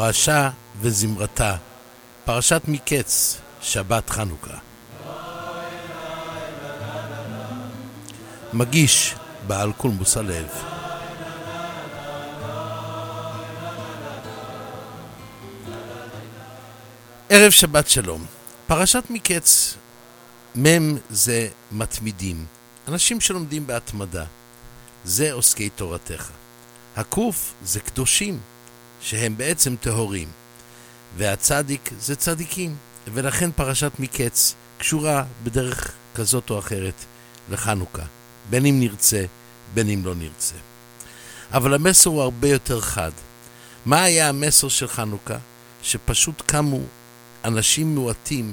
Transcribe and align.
פרשה 0.00 0.50
וזמרתה, 0.80 1.56
פרשת 2.24 2.62
מקץ, 2.68 3.38
שבת 3.62 4.10
חנוכה. 4.10 4.56
מגיש 8.52 9.14
בעל 9.46 9.72
קולמוס 9.72 10.16
הלב. 10.16 10.46
ערב 17.28 17.50
שבת 17.50 17.88
שלום. 17.88 18.26
פרשת 18.66 19.04
מקץ, 19.10 19.74
מ' 20.58 20.96
זה 21.10 21.48
מתמידים, 21.72 22.46
אנשים 22.88 23.20
שלומדים 23.20 23.66
בהתמדה. 23.66 24.24
זה 25.04 25.32
עוסקי 25.32 25.68
תורתך. 25.68 26.30
הקוף 26.96 27.54
זה 27.62 27.80
קדושים, 27.80 28.40
שהם 29.00 29.36
בעצם 29.36 29.76
טהורים. 29.80 30.28
והצדיק 31.16 31.90
זה 31.98 32.16
צדיקים, 32.16 32.76
ולכן 33.14 33.52
פרשת 33.52 33.92
מקץ 33.98 34.54
קשורה 34.78 35.24
בדרך 35.44 35.92
כזאת 36.14 36.50
או 36.50 36.58
אחרת 36.58 36.94
לחנוכה, 37.50 38.02
בין 38.50 38.66
אם 38.66 38.80
נרצה, 38.80 39.24
בין 39.74 39.88
אם 39.88 40.04
לא 40.04 40.14
נרצה. 40.14 40.54
אבל 41.52 41.74
המסר 41.74 42.10
הוא 42.10 42.22
הרבה 42.22 42.48
יותר 42.48 42.80
חד. 42.80 43.10
מה 43.86 44.02
היה 44.02 44.28
המסר 44.28 44.68
של 44.68 44.88
חנוכה? 44.88 45.36
שפשוט 45.82 46.42
קמו 46.46 46.80
אנשים 47.44 47.94
מועטים 47.94 48.52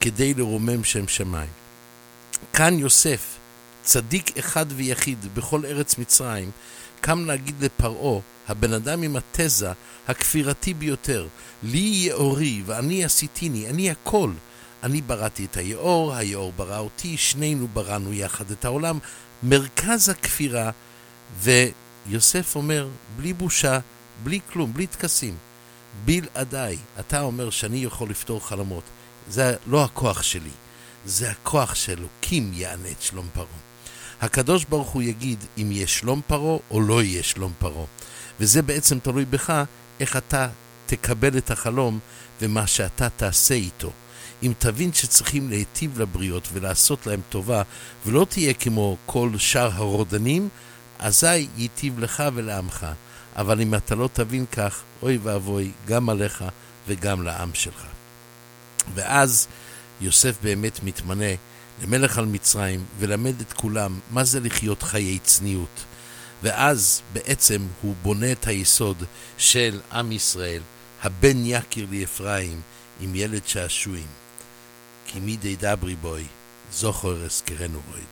כדי 0.00 0.34
לרומם 0.34 0.84
שם 0.84 1.08
שמיים. 1.08 1.50
כאן 2.52 2.78
יוסף, 2.78 3.36
צדיק 3.82 4.38
אחד 4.38 4.66
ויחיד 4.68 5.34
בכל 5.34 5.64
ארץ 5.64 5.98
מצרים, 5.98 6.50
קם 7.00 7.24
להגיד 7.24 7.54
לפרעה, 7.64 8.20
הבן 8.48 8.72
אדם 8.72 9.02
עם 9.02 9.16
התזה 9.16 9.72
הכפירתי 10.08 10.74
ביותר, 10.74 11.26
לי 11.62 11.78
יאורי 11.78 12.62
ואני 12.66 13.04
עשיתיני, 13.04 13.68
אני 13.68 13.90
הכל. 13.90 14.30
אני 14.82 15.00
בראתי 15.00 15.44
את 15.44 15.56
היאור, 15.56 16.14
היאור 16.14 16.52
ברא 16.56 16.78
אותי, 16.78 17.16
שנינו 17.16 17.68
בראנו 17.68 18.12
יחד 18.12 18.50
את 18.50 18.64
העולם. 18.64 18.98
מרכז 19.42 20.08
הכפירה, 20.08 20.70
ויוסף 21.40 22.56
אומר, 22.56 22.88
בלי 23.16 23.32
בושה, 23.32 23.78
בלי 24.22 24.40
כלום, 24.52 24.72
בלי 24.72 24.86
טקסים, 24.86 25.36
בלעדיי, 26.04 26.78
אתה 27.00 27.20
אומר 27.20 27.50
שאני 27.50 27.84
יכול 27.84 28.10
לפתור 28.10 28.48
חלומות. 28.48 28.84
זה 29.28 29.56
לא 29.66 29.84
הכוח 29.84 30.22
שלי, 30.22 30.50
זה 31.06 31.30
הכוח 31.30 31.74
שאלוקים 31.74 32.50
יענה 32.54 32.90
את 32.90 33.02
שלום 33.02 33.28
פרעה. 33.32 33.46
הקדוש 34.20 34.64
ברוך 34.64 34.88
הוא 34.88 35.02
יגיד 35.02 35.44
אם 35.58 35.72
יהיה 35.72 35.86
שלום 35.86 36.20
פרעה 36.26 36.58
או 36.70 36.80
לא 36.80 37.02
יהיה 37.02 37.22
שלום 37.22 37.52
פרעה. 37.58 37.84
וזה 38.40 38.62
בעצם 38.62 38.98
תלוי 38.98 39.24
בך 39.24 39.64
איך 40.00 40.16
אתה 40.16 40.48
תקבל 40.86 41.38
את 41.38 41.50
החלום 41.50 41.98
ומה 42.42 42.66
שאתה 42.66 43.08
תעשה 43.08 43.54
איתו. 43.54 43.90
אם 44.42 44.52
תבין 44.58 44.92
שצריכים 44.92 45.50
להיטיב 45.50 46.00
לבריות 46.00 46.48
ולעשות 46.52 47.06
להם 47.06 47.20
טובה, 47.28 47.62
ולא 48.06 48.26
תהיה 48.28 48.54
כמו 48.54 48.96
כל 49.06 49.30
שאר 49.38 49.70
הרודנים, 49.72 50.48
אזי 50.98 51.46
ייטיב 51.56 51.98
לך 51.98 52.22
ולעמך. 52.34 52.86
אבל 53.36 53.60
אם 53.60 53.74
אתה 53.74 53.94
לא 53.94 54.08
תבין 54.12 54.44
כך, 54.52 54.82
אוי 55.02 55.18
ואבוי, 55.22 55.70
גם 55.86 56.08
עליך 56.08 56.44
וגם 56.88 57.22
לעם 57.22 57.50
שלך. 57.54 57.86
ואז 58.94 59.46
יוסף 60.00 60.36
באמת 60.42 60.82
מתמנה 60.82 61.34
למלך 61.82 62.18
על 62.18 62.24
מצרים 62.24 62.84
ולמד 62.98 63.40
את 63.40 63.52
כולם 63.52 63.98
מה 64.10 64.24
זה 64.24 64.40
לחיות 64.40 64.82
חיי 64.82 65.18
צניעות. 65.18 65.84
ואז 66.42 67.02
בעצם 67.12 67.66
הוא 67.82 67.94
בונה 68.02 68.32
את 68.32 68.46
היסוד 68.46 69.04
של 69.38 69.80
עם 69.92 70.12
ישראל, 70.12 70.62
הבן 71.02 71.36
יקיר 71.44 71.86
לי 71.90 72.04
אפרים 72.04 72.60
עם 73.00 73.14
ילד 73.14 73.46
שעשועים. 73.46 74.06
כי 75.06 75.20
מידי 75.20 75.56
דברי 75.56 75.96
בוי, 75.96 76.24
זוכר 76.72 77.24
אזכרנו 77.24 77.80
רויד. 77.90 78.04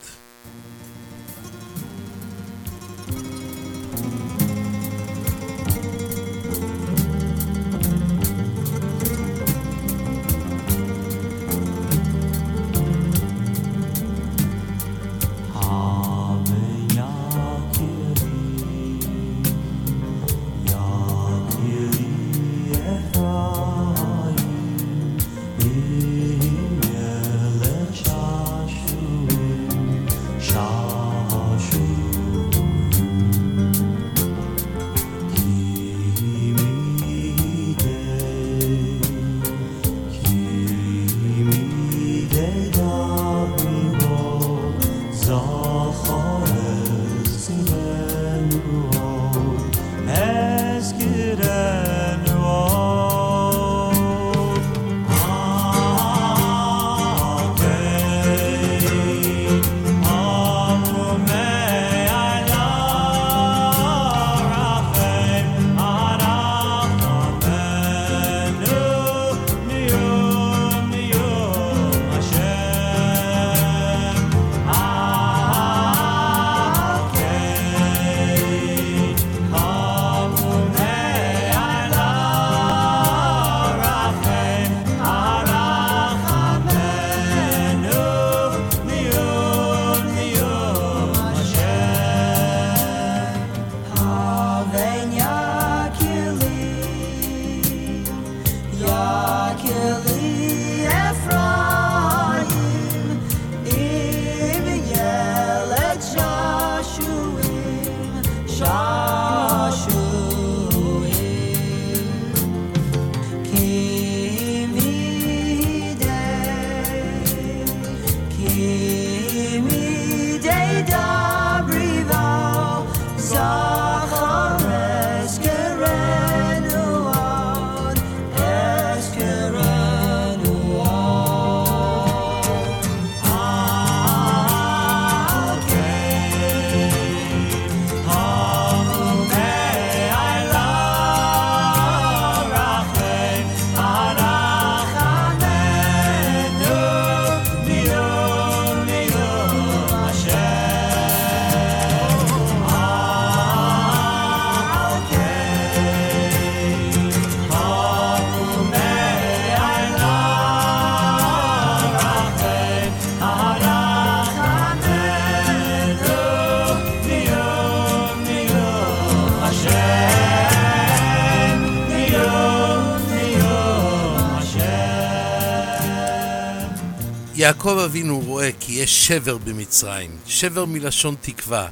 יעקב 177.45 177.79
אבינו 177.85 178.21
רואה 178.21 178.51
כי 178.61 178.73
יש 178.73 179.07
שבר 179.07 179.39
במצרים, 179.39 180.19
שבר 180.27 180.65
מלשון 180.65 181.15
תקווה. 181.21 181.69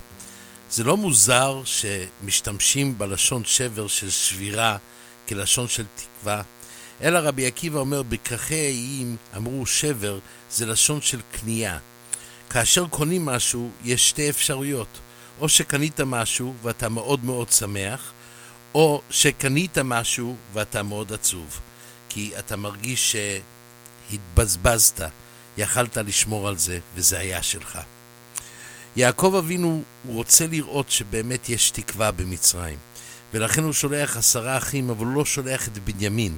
זה 0.70 0.84
לא 0.84 0.96
מוזר 0.96 1.62
שמשתמשים 1.64 2.98
בלשון 2.98 3.42
שבר 3.44 3.86
של 3.88 4.10
שבירה 4.10 4.76
כלשון 5.28 5.68
של 5.68 5.84
תקווה, 5.96 6.42
אלא 7.02 7.18
רבי 7.18 7.46
עקיבא 7.46 7.78
אומר, 7.78 8.02
בכרכי 8.02 8.54
האיים 8.54 9.16
אמרו 9.36 9.66
שבר 9.66 10.18
זה 10.50 10.66
לשון 10.66 11.00
של 11.00 11.20
קנייה. 11.32 11.78
כאשר 12.50 12.86
קונים 12.86 13.24
משהו, 13.24 13.70
יש 13.84 14.08
שתי 14.08 14.30
אפשרויות. 14.30 14.98
או 15.40 15.48
שקנית 15.48 16.00
משהו 16.00 16.54
ואתה 16.62 16.88
מאוד 16.88 17.24
מאוד 17.24 17.52
שמח, 17.52 18.12
או 18.74 19.02
שקנית 19.10 19.78
משהו 19.78 20.36
ואתה 20.52 20.82
מאוד 20.82 21.12
עצוב. 21.12 21.60
כי 22.08 22.32
אתה 22.38 22.56
מרגיש 22.56 23.16
שהתבזבזת, 24.10 25.00
יכלת 25.58 25.96
לשמור 25.96 26.48
על 26.48 26.58
זה, 26.58 26.78
וזה 26.94 27.18
היה 27.18 27.42
שלך. 27.42 27.78
יעקב 28.96 29.34
אבינו 29.38 29.82
רוצה 30.06 30.46
לראות 30.46 30.90
שבאמת 30.90 31.48
יש 31.48 31.70
תקווה 31.70 32.10
במצרים, 32.10 32.78
ולכן 33.34 33.62
הוא 33.62 33.72
שולח 33.72 34.16
עשרה 34.16 34.56
אחים, 34.56 34.90
אבל 34.90 35.06
לא 35.06 35.24
שולח 35.24 35.68
את 35.68 35.78
בנימין, 35.78 36.36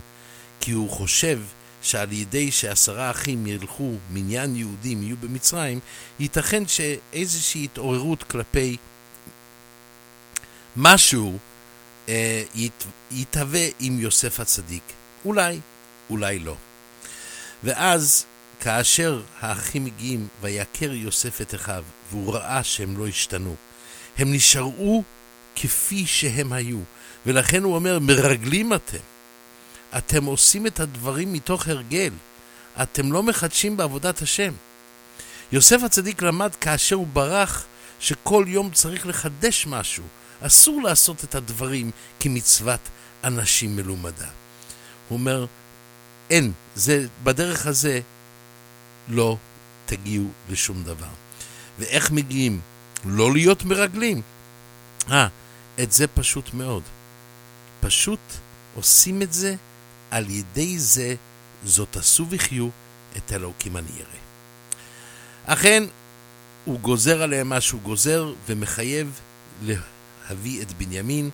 כי 0.61 0.73
הוא 0.73 0.91
חושב 0.91 1.41
שעל 1.83 2.13
ידי 2.13 2.51
שעשרה 2.51 3.11
אחים 3.11 3.47
ילכו, 3.47 3.93
מניין 4.11 4.57
יהודים 4.57 5.03
יהיו 5.03 5.17
במצרים, 5.17 5.81
ייתכן 6.21 6.63
שאיזושהי 6.67 7.65
התעוררות 7.65 8.23
כלפי 8.23 8.77
משהו 10.77 11.39
אה, 12.09 12.43
ית, 12.55 12.85
יתהווה 13.11 13.67
עם 13.81 14.01
יוסף 14.01 14.41
הצדיק. 14.41 14.83
אולי, 15.25 15.61
אולי 16.11 16.39
לא. 16.39 16.57
ואז, 17.65 18.25
כאשר 18.61 19.23
האחים 19.41 19.85
מגיעים, 19.85 20.29
ויכר 20.41 20.93
יוסף 20.93 21.41
את 21.41 21.55
אחיו, 21.55 21.85
והוא 22.11 22.35
ראה 22.35 22.65
שהם 22.65 22.99
לא 22.99 23.07
השתנו, 23.07 23.57
הם 24.19 24.33
נשארו 24.33 25.03
כפי 25.57 26.07
שהם 26.07 26.53
היו. 26.53 26.79
ולכן 27.27 27.63
הוא 27.63 27.75
אומר, 27.75 27.99
מרגלים 27.99 28.73
אתם. 28.75 28.99
אתם 29.99 30.25
עושים 30.25 30.67
את 30.67 30.81
הדברים 30.81 31.33
מתוך 31.33 31.69
הרגל. 31.69 32.11
אתם 32.83 33.13
לא 33.13 33.23
מחדשים 33.23 33.77
בעבודת 33.77 34.23
השם. 34.23 34.53
יוסף 35.53 35.83
הצדיק 35.83 36.23
למד 36.23 36.55
כאשר 36.55 36.97
הוא 36.97 37.07
ברח 37.07 37.67
שכל 38.01 38.45
יום 38.49 38.71
צריך 38.71 39.07
לחדש 39.07 39.67
משהו. 39.67 40.05
אסור 40.41 40.83
לעשות 40.83 41.25
את 41.25 41.35
הדברים 41.35 41.91
כמצוות 42.21 42.81
אנשים 43.25 43.77
מלומדה. 43.77 44.29
הוא 45.09 45.19
אומר, 45.19 45.47
אין, 46.31 46.53
זה, 46.75 47.07
בדרך 47.25 47.67
הזה 47.67 48.01
לא 49.09 49.37
תגיעו 49.87 50.31
לשום 50.51 50.83
דבר. 50.83 51.09
ואיך 51.79 52.11
מגיעים? 52.11 52.61
לא 53.05 53.33
להיות 53.33 53.65
מרגלים. 53.65 54.23
אה, 55.11 55.29
את 55.83 55.93
זה 55.93 56.07
פשוט 56.07 56.55
מאוד. 56.55 56.83
פשוט 57.81 58.21
עושים 58.75 59.23
את 59.23 59.33
זה 59.33 59.55
על 60.11 60.31
ידי 60.31 60.79
זה 60.79 61.15
זאת 61.65 61.97
עשו 61.97 62.27
וחיו 62.31 62.69
את 63.17 63.33
אלוקים 63.33 63.77
אני 63.77 63.89
אראה. 63.97 64.25
אכן, 65.47 65.85
הוא 66.65 66.81
גוזר 66.81 67.23
עליהם 67.23 67.49
מה 67.49 67.61
שהוא 67.61 67.81
גוזר 67.81 68.33
ומחייב 68.47 69.21
להביא 69.63 70.63
את 70.63 70.73
בנימין, 70.73 71.31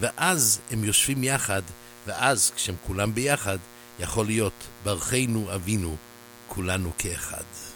ואז 0.00 0.60
הם 0.70 0.84
יושבים 0.84 1.24
יחד, 1.24 1.62
ואז 2.06 2.52
כשהם 2.56 2.74
כולם 2.86 3.14
ביחד, 3.14 3.58
יכול 4.00 4.26
להיות 4.26 4.52
ברכנו 4.84 5.54
אבינו, 5.54 5.96
כולנו 6.54 6.90
כאחד. 6.98 7.71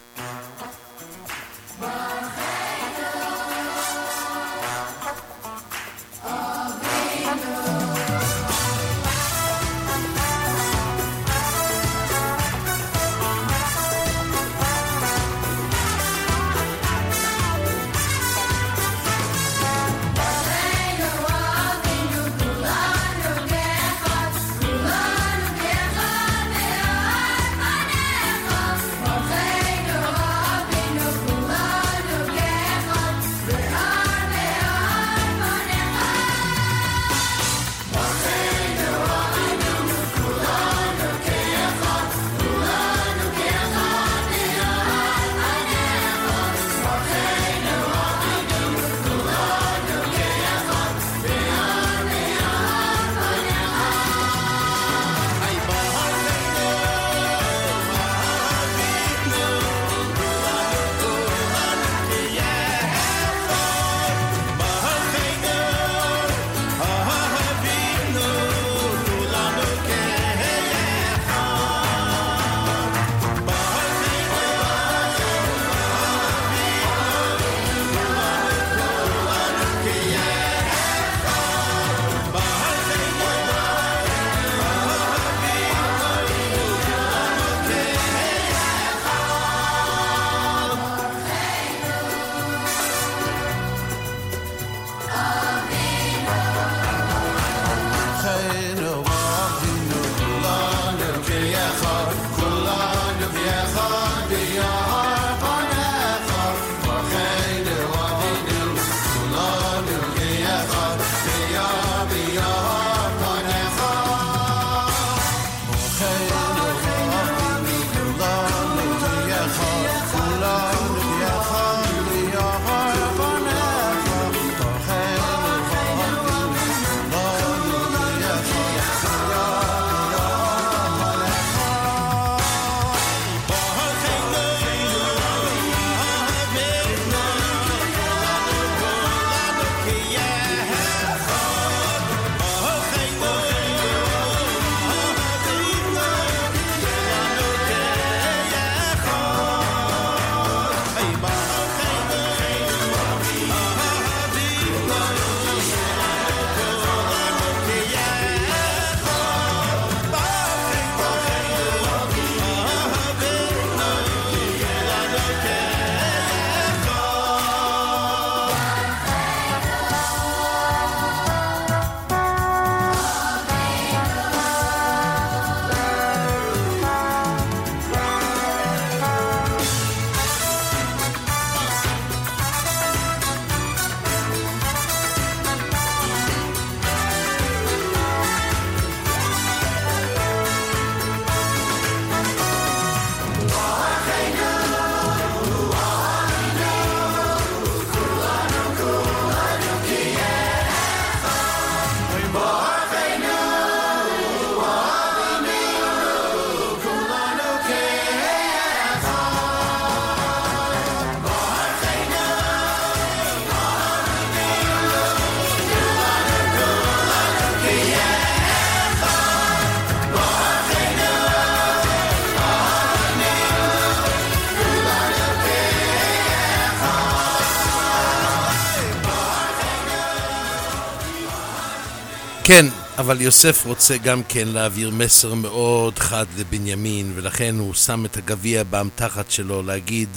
כן, 232.49 232.67
אבל 232.99 233.21
יוסף 233.21 233.67
רוצה 233.67 233.97
גם 233.97 234.23
כן 234.29 234.49
להעביר 234.49 234.91
מסר 234.91 235.35
מאוד 235.35 235.99
חד 235.99 236.27
לבנימין, 236.37 237.13
ולכן 237.15 237.55
הוא 237.59 237.75
שם 237.75 238.05
את 238.05 238.17
הגביע 238.17 238.63
באמתחת 238.63 239.31
שלו 239.31 239.63
להגיד, 239.63 240.09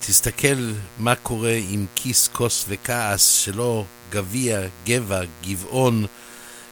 תסתכל 0.00 0.72
מה 0.98 1.14
קורה 1.14 1.58
עם 1.68 1.86
כיס, 1.94 2.28
כוס 2.32 2.64
וכעס, 2.68 3.32
שלא 3.32 3.84
גביע, 4.10 4.60
גבע, 4.86 5.20
גבעון, 5.46 6.06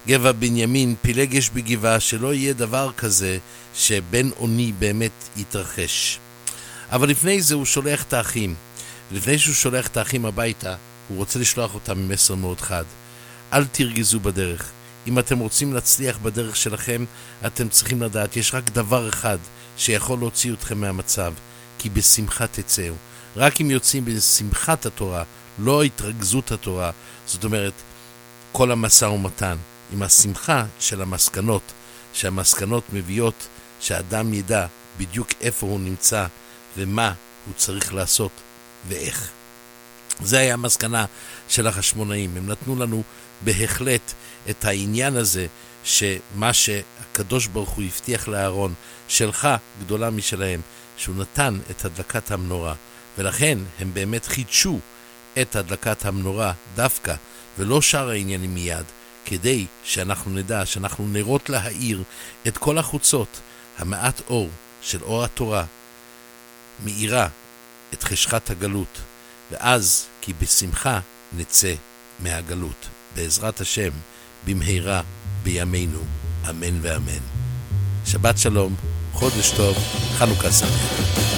גבע 0.06 0.33
בנימין, 0.33 0.95
פילגש 1.02 1.50
בגבעה, 1.50 2.00
שלא 2.00 2.35
יהיה 2.35 2.52
דבר 2.52 2.90
כזה 2.97 3.38
שבן 3.75 4.30
אוני 4.38 4.73
באמת 4.78 5.28
יתרחש. 5.37 6.18
אבל 6.90 7.09
לפני 7.09 7.42
זה 7.42 7.54
הוא 7.54 7.64
שולח 7.64 8.02
את 8.02 8.12
האחים. 8.12 8.54
לפני 9.12 9.38
שהוא 9.38 9.54
שולח 9.54 9.87
את 9.87 9.97
האחים 9.97 10.26
הביתה, 10.26 10.75
הוא 11.09 11.18
רוצה 11.18 11.38
לשלוח 11.38 11.75
אותם 11.75 12.09
מסר 12.09 12.35
מאוד 12.35 12.61
חד. 12.61 12.85
אל 13.52 13.64
תרגזו 13.64 14.20
בדרך. 14.20 14.70
אם 15.06 15.18
אתם 15.18 15.38
רוצים 15.38 15.74
להצליח 15.74 16.18
בדרך 16.18 16.56
שלכם, 16.56 17.04
אתם 17.46 17.68
צריכים 17.68 18.02
לדעת, 18.02 18.36
יש 18.36 18.54
רק 18.54 18.70
דבר 18.70 19.08
אחד 19.08 19.38
שיכול 19.76 20.18
להוציא 20.18 20.52
אתכם 20.52 20.80
מהמצב, 20.80 21.32
כי 21.78 21.90
בשמחה 21.90 22.46
תצאו. 22.46 22.94
רק 23.36 23.60
אם 23.60 23.70
יוצאים 23.70 24.04
בשמחת 24.04 24.86
התורה, 24.86 25.22
לא 25.58 25.82
התרכזות 25.82 26.52
התורה, 26.52 26.90
זאת 27.26 27.44
אומרת, 27.44 27.72
כל 28.52 28.70
המשא 28.72 29.04
ומתן, 29.04 29.56
עם 29.92 30.02
השמחה 30.02 30.64
של 30.80 31.02
המסקנות, 31.02 31.62
שהמסקנות 32.12 32.84
מביאות 32.92 33.48
שאדם 33.80 34.34
ידע 34.34 34.66
בדיוק 34.98 35.28
איפה 35.40 35.66
הוא 35.66 35.80
נמצא 35.80 36.26
ומה 36.76 37.12
הוא 37.46 37.54
צריך 37.54 37.94
לעשות 37.94 38.30
ואיך. 38.88 39.30
זה 40.22 40.38
היה 40.38 40.54
המסקנה 40.54 41.04
של 41.48 41.66
החשמונאים. 41.66 42.36
הם 42.36 42.50
נתנו 42.50 42.76
לנו 42.76 43.02
בהחלט 43.40 44.12
את 44.50 44.64
העניין 44.64 45.16
הזה, 45.16 45.47
שמה 45.85 46.52
שהקדוש 46.52 47.47
ברוך 47.47 47.71
הוא 47.71 47.85
הבטיח 47.85 48.28
לאהרון, 48.28 48.75
שלך 49.09 49.49
גדולה 49.81 50.11
משלהם, 50.11 50.61
שהוא 50.97 51.16
נתן 51.16 51.59
את 51.71 51.85
הדלקת 51.85 52.31
המנורה. 52.31 52.75
ולכן 53.19 53.59
הם 53.78 53.95
באמת 53.95 54.26
חידשו 54.26 54.78
את 55.43 55.57
הדלקת 55.57 56.05
המנורה 56.05 56.52
דווקא, 56.75 57.14
ולא 57.59 57.83
שאר 57.83 58.11
העניינים 58.11 58.55
מיד, 58.55 58.85
כדי 59.25 59.66
שאנחנו 59.85 60.31
נדע 60.31 60.66
שאנחנו 60.66 61.09
נרות 61.09 61.49
להאיר 61.49 62.02
את 62.47 62.59
כל 62.59 62.78
החוצות, 62.78 63.40
המעט 63.78 64.21
אור 64.31 64.49
של 64.83 65.02
אור 65.02 65.25
התורה, 65.25 65.64
מאירה 66.85 67.28
את 67.93 68.02
חשכת 68.02 68.50
הגלות, 68.50 69.00
ואז 69.50 70.07
כי 70.21 70.33
בשמחה 70.33 71.00
נצא 71.33 71.75
מהגלות. 72.21 72.88
בעזרת 73.16 73.61
השם, 73.61 73.90
במהרה 74.46 75.02
בימינו, 75.42 75.99
אמן 76.50 76.78
ואמן. 76.82 77.23
שבת 78.04 78.38
שלום, 78.38 78.75
חודש 79.12 79.50
טוב, 79.50 79.76
חנוכה 80.18 80.52
שמח. 80.52 81.36